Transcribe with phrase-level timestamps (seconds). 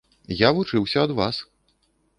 [0.39, 1.35] Я вучыўся ад вас.